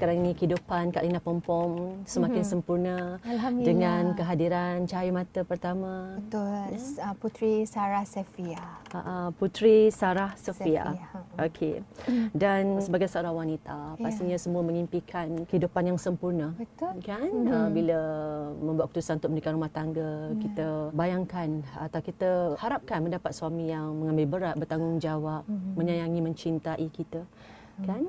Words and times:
sekarang 0.00 0.24
ini 0.24 0.32
kehidupan 0.32 0.96
Kak 0.96 1.04
Lina 1.04 1.20
Pompom 1.20 2.00
semakin 2.08 2.40
mm-hmm. 2.40 2.48
sempurna 2.48 3.20
Alhamdulillah. 3.20 3.68
dengan 3.68 4.02
kehadiran 4.16 4.88
cahaya 4.88 5.12
mata 5.12 5.44
pertama. 5.44 6.16
Betul. 6.16 6.56
Ya? 6.72 7.12
Putri 7.20 7.68
Sarah 7.68 8.08
Sefia. 8.08 8.80
Uh, 8.96 9.28
Putri 9.36 9.92
Sarah 9.92 10.32
Sofia. 10.40 10.96
Sofia. 10.96 11.20
Okey. 11.36 11.74
Dan 12.32 12.80
sebagai 12.80 13.12
seorang 13.12 13.44
wanita, 13.44 14.00
Ya. 14.00 14.08
pastinya 14.08 14.40
semua 14.40 14.64
mengimpikan 14.64 15.44
kehidupan 15.44 15.92
yang 15.92 16.00
sempurna. 16.00 16.56
Betul. 16.56 16.96
Kan? 17.04 17.28
Mhm. 17.28 17.52
Uh, 17.52 17.68
bila 17.68 18.00
membuat 18.56 18.88
keputusan 18.88 19.20
untuk 19.20 19.36
menikah 19.36 19.52
rumah 19.52 19.68
tangga, 19.68 20.32
Ya. 20.32 20.40
kita 20.40 20.68
bayangkan 20.96 21.60
atau 21.76 22.00
kita 22.00 22.30
harapkan 22.56 23.04
mendapat 23.04 23.36
suami 23.36 23.68
yang 23.68 23.92
mengambil 23.92 24.24
berat, 24.32 24.56
bertanggungjawab, 24.56 25.44
Mhm. 25.44 25.76
menyayangi, 25.76 26.20
mencintai 26.24 26.88
kita. 26.88 27.20
Kan? 27.86 28.02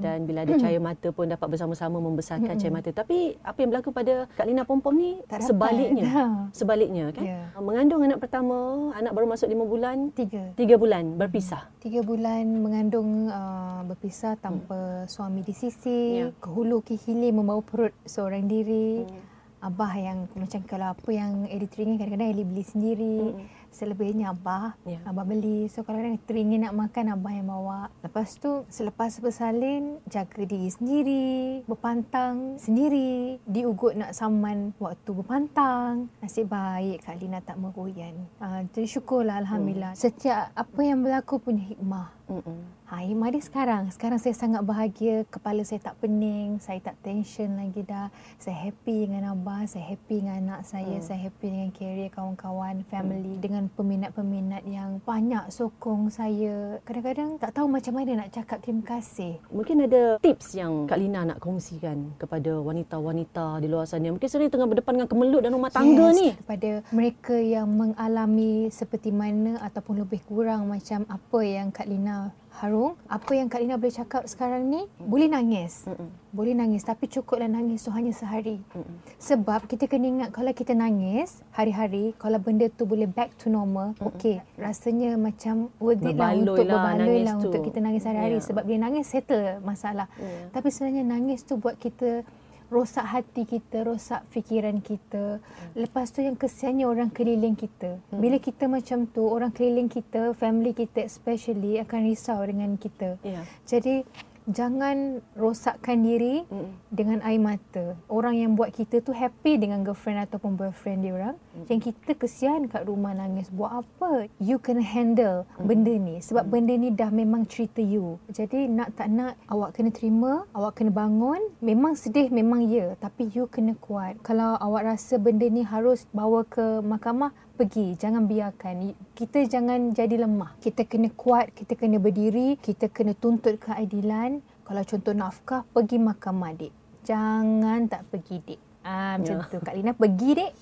Dan 0.00 0.26
bila 0.26 0.44
ada 0.44 0.54
cahaya 0.62 0.80
mata 0.80 1.08
pun 1.10 1.26
dapat 1.28 1.46
bersama-sama 1.50 1.98
membesarkan 1.98 2.54
cahaya 2.56 2.74
mata. 2.74 2.90
Tapi 2.92 3.38
apa 3.42 3.58
yang 3.62 3.70
berlaku 3.72 3.90
pada 3.92 4.26
Kak 4.34 4.46
Lina 4.46 4.62
Pompom 4.62 4.94
ni 4.94 5.20
Tak 5.26 5.42
sebaliknya. 5.44 6.06
Ha. 6.10 6.24
Sebaliknya 6.60 7.04
kan? 7.12 7.24
Ya. 7.24 7.40
Mengandung 7.58 8.02
anak 8.02 8.18
pertama, 8.22 8.90
anak 8.96 9.12
baru 9.12 9.26
masuk 9.28 9.48
lima 9.50 9.64
bulan, 9.66 10.10
Tiga. 10.14 10.52
tiga 10.56 10.74
bulan 10.80 11.18
berpisah. 11.18 11.68
Tiga 11.82 12.00
bulan 12.02 12.44
mengandung 12.62 13.28
uh, 13.28 13.84
berpisah 13.86 14.34
tanpa 14.40 15.04
suami 15.06 15.42
di 15.46 15.54
sisi. 15.54 16.24
Ya. 16.24 16.32
Ke 16.38 16.48
hulu 16.50 16.82
ke 16.82 16.96
hilir 16.96 17.34
membawa 17.34 17.62
perut 17.62 17.94
seorang 18.06 18.46
diri. 18.48 19.04
Hmm. 19.04 19.35
Abah 19.66 19.92
yang 19.98 20.18
macam 20.38 20.62
kalau 20.64 20.94
apa 20.94 21.10
yang 21.10 21.50
Eli 21.50 21.66
teringin 21.66 21.98
kadang-kadang 21.98 22.30
Eli 22.30 22.44
beli 22.46 22.64
sendiri. 22.64 23.18
Mm-mm. 23.34 23.46
Selebihnya 23.76 24.32
Abah, 24.32 24.72
Ya. 24.88 25.04
Abah 25.04 25.28
beli. 25.28 25.68
So 25.68 25.84
kadang-kadang 25.84 26.16
teringin 26.24 26.64
nak 26.64 26.72
makan 26.72 27.12
Abah 27.12 27.32
yang 27.36 27.52
bawa. 27.52 27.92
Lepas 28.00 28.40
tu 28.40 28.64
selepas 28.72 29.12
bersalin 29.20 30.00
jaga 30.08 30.48
diri 30.48 30.72
sendiri, 30.72 31.60
berpantang 31.68 32.56
sendiri, 32.56 33.36
diugut 33.44 33.92
nak 33.92 34.16
saman 34.16 34.72
waktu 34.80 35.10
berpantang. 35.12 36.08
Nasib 36.24 36.48
baik 36.48 37.04
Kak 37.04 37.20
Lina 37.20 37.44
tak 37.44 37.60
meroyan. 37.60 38.16
Uh, 38.40 38.64
jadi 38.72 38.88
syukurlah 38.88 39.44
Alhamdulillah. 39.44 39.92
Setiap 39.92 40.56
apa 40.56 40.80
yang 40.80 41.04
berlaku 41.04 41.36
punya 41.36 41.60
hikmah. 41.68 42.15
Mm-mm. 42.26 42.58
Ha, 42.86 43.02
dia 43.02 43.42
sekarang. 43.42 43.90
Sekarang 43.90 44.18
saya 44.22 44.34
sangat 44.34 44.62
bahagia. 44.62 45.26
Kepala 45.26 45.66
saya 45.66 45.82
tak 45.82 45.98
pening. 45.98 46.62
Saya 46.62 46.78
tak 46.78 46.94
tension 47.02 47.58
lagi 47.58 47.82
dah. 47.82 48.14
Saya 48.38 48.54
happy 48.66 49.10
dengan 49.10 49.34
abah. 49.34 49.66
Saya 49.66 49.90
happy 49.90 50.22
dengan 50.22 50.46
anak 50.46 50.62
saya. 50.62 50.98
Hmm. 50.98 51.02
Saya 51.02 51.18
happy 51.26 51.46
dengan 51.50 51.70
career 51.74 52.10
kawan-kawan, 52.14 52.86
family. 52.86 53.42
Dengan 53.42 53.66
peminat-peminat 53.74 54.62
yang 54.70 55.02
banyak 55.02 55.50
sokong 55.50 56.14
saya. 56.14 56.78
Kadang-kadang 56.86 57.42
tak 57.42 57.58
tahu 57.58 57.66
macam 57.66 57.94
mana 57.98 58.22
nak 58.22 58.30
cakap 58.30 58.62
terima 58.62 58.86
kasih. 58.86 59.42
Mungkin 59.50 59.86
ada 59.86 60.22
tips 60.22 60.54
yang 60.54 60.86
Kak 60.86 60.98
Lina 61.02 61.26
nak 61.26 61.42
kongsikan 61.42 62.14
kepada 62.22 62.58
wanita-wanita 62.62 63.58
di 63.62 63.66
luar 63.66 63.90
sana. 63.90 64.14
Mungkin 64.14 64.30
sebenarnya 64.30 64.54
tengah 64.54 64.70
berdepan 64.70 64.92
dengan 64.98 65.10
kemelut 65.10 65.42
dan 65.42 65.52
rumah 65.58 65.74
tangga 65.74 66.14
yes, 66.14 66.18
ni. 66.22 66.28
Kepada 66.38 66.70
mereka 66.94 67.34
yang 67.34 67.66
mengalami 67.66 68.70
seperti 68.70 69.10
mana 69.10 69.58
ataupun 69.58 70.06
lebih 70.06 70.22
kurang 70.22 70.70
macam 70.70 71.02
apa 71.10 71.38
yang 71.42 71.74
Kak 71.74 71.90
Lina 71.90 72.15
harung. 72.56 72.96
Apa 73.04 73.36
yang 73.36 73.52
Kak 73.52 73.60
Lina 73.60 73.76
boleh 73.76 73.92
cakap 73.92 74.24
sekarang 74.24 74.68
ni, 74.72 74.88
boleh 74.96 75.28
nangis. 75.28 75.84
Mm-mm. 75.84 76.08
Boleh 76.32 76.56
nangis 76.56 76.84
tapi 76.84 77.08
cukuplah 77.08 77.48
nangis 77.48 77.84
tu 77.84 77.92
hanya 77.92 78.12
sehari. 78.16 78.60
Mm-mm. 78.72 78.96
Sebab 79.20 79.68
kita 79.68 79.84
kena 79.88 80.08
ingat 80.08 80.30
kalau 80.32 80.52
kita 80.56 80.72
nangis 80.72 81.44
hari-hari, 81.52 82.16
kalau 82.16 82.40
benda 82.40 82.68
tu 82.72 82.88
boleh 82.88 83.08
back 83.08 83.36
to 83.36 83.52
normal, 83.52 83.92
mm 84.00 84.08
okey, 84.08 84.36
rasanya 84.56 85.20
macam 85.20 85.68
worth 85.76 86.00
it 86.00 86.16
lah 86.16 86.32
untuk 86.32 86.64
lah 86.64 86.80
berbaloi 86.80 87.18
lah 87.24 87.34
tu. 87.36 87.52
untuk 87.52 87.60
kita 87.68 87.78
nangis 87.84 88.04
hari-hari. 88.08 88.40
Ya. 88.40 88.44
Sebab 88.44 88.62
bila 88.64 88.78
nangis 88.88 89.06
settle 89.08 89.60
masalah. 89.60 90.08
Ya. 90.16 90.48
Tapi 90.52 90.68
sebenarnya 90.72 91.04
nangis 91.04 91.44
tu 91.44 91.60
buat 91.60 91.76
kita 91.76 92.24
rosak 92.68 93.06
hati 93.06 93.46
kita, 93.46 93.86
rosak 93.86 94.26
fikiran 94.34 94.82
kita. 94.82 95.38
Lepas 95.78 96.10
tu 96.10 96.22
yang 96.22 96.34
kesiannya 96.34 96.86
orang 96.86 97.10
keliling 97.14 97.54
kita. 97.54 97.98
Bila 98.10 98.36
kita 98.42 98.66
macam 98.66 99.06
tu, 99.06 99.22
orang 99.26 99.54
keliling 99.54 99.86
kita, 99.86 100.34
family 100.34 100.74
kita 100.74 101.06
especially 101.06 101.78
akan 101.78 102.00
risau 102.06 102.42
dengan 102.42 102.74
kita. 102.74 103.16
Ya. 103.22 103.46
Jadi 103.64 104.02
jangan 104.46 105.20
rosakkan 105.34 106.02
diri 106.02 106.46
Mm-mm. 106.46 106.72
dengan 106.94 107.18
air 107.26 107.42
mata. 107.42 107.98
Orang 108.06 108.38
yang 108.38 108.54
buat 108.54 108.70
kita 108.70 109.02
tu 109.02 109.10
happy 109.10 109.58
dengan 109.58 109.82
girlfriend 109.82 110.26
ataupun 110.26 110.54
boyfriend 110.54 111.02
dia 111.02 111.12
orang. 111.14 111.36
Yang 111.66 111.92
kita 111.92 112.12
kesian 112.14 112.70
kat 112.70 112.86
rumah 112.86 113.12
nangis. 113.12 113.50
Buat 113.50 113.84
apa? 113.84 114.30
You 114.38 114.62
kena 114.62 114.82
handle 114.82 115.44
benda 115.58 115.92
ni. 115.92 116.22
Sebab 116.22 116.46
benda 116.46 116.74
ni 116.74 116.94
dah 116.94 117.10
memang 117.10 117.44
cerita 117.48 117.82
you. 117.82 118.22
Jadi 118.30 118.70
nak 118.70 118.94
tak 118.94 119.10
nak 119.10 119.34
awak 119.50 119.74
kena 119.74 119.90
terima. 119.90 120.46
Awak 120.54 120.82
kena 120.82 120.90
bangun. 120.94 121.40
Memang 121.58 121.98
sedih 121.98 122.30
memang 122.30 122.66
ya. 122.70 122.94
Tapi 122.98 123.28
you 123.34 123.50
kena 123.50 123.74
kuat. 123.78 124.20
Kalau 124.22 124.54
awak 124.62 124.94
rasa 124.94 125.18
benda 125.18 125.48
ni 125.50 125.66
harus 125.66 126.06
bawa 126.14 126.46
ke 126.46 126.80
mahkamah, 126.84 127.34
pergi. 127.56 127.96
Jangan 127.96 128.28
biarkan. 128.28 128.92
Kita 129.16 129.40
jangan 129.48 129.96
jadi 129.96 130.20
lemah. 130.20 130.60
Kita 130.60 130.84
kena 130.84 131.08
kuat. 131.16 131.56
Kita 131.56 131.72
kena 131.72 131.96
berdiri. 131.96 132.60
Kita 132.60 132.92
kena 132.92 133.16
tuntut 133.16 133.56
keadilan. 133.56 134.44
Kalau 134.62 134.82
contoh 134.84 135.14
nafkah, 135.16 135.64
pergi 135.72 135.96
mahkamah, 135.96 136.52
dek. 136.52 136.72
Jangan 137.08 137.88
tak 137.88 138.04
pergi, 138.12 138.36
dek. 138.44 138.60
Ah, 138.84 139.16
macam 139.16 139.40
Ya. 139.40 139.48
tu. 139.48 139.58
Kak 139.64 139.74
Lina 139.74 139.96
pergi, 139.96 140.30
dek. 140.36 140.52